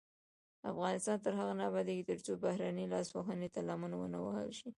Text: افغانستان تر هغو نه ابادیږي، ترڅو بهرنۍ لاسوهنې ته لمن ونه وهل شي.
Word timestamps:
افغانستان 0.71 1.17
تر 1.25 1.33
هغو 1.39 1.53
نه 1.59 1.63
ابادیږي، 1.69 2.03
ترڅو 2.11 2.31
بهرنۍ 2.45 2.85
لاسوهنې 2.93 3.49
ته 3.55 3.59
لمن 3.67 3.91
ونه 3.95 4.19
وهل 4.25 4.49
شي. 4.59 4.69